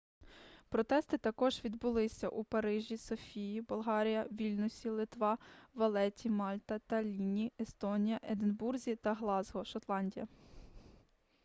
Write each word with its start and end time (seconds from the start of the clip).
протести 0.69 1.17
також 1.17 1.63
відбулися 1.63 2.29
у 2.29 2.43
парижі 2.43 2.97
софії 2.97 3.61
болгарія 3.61 4.27
вільнюсі 4.31 4.89
литва 4.89 5.37
валетті 5.73 6.29
мальта 6.29 6.79
таллінні 6.79 7.51
естонія 7.59 8.19
единбурзі 8.23 8.95
та 8.95 9.13
ґлазґо 9.13 9.65
шотландія 9.65 10.27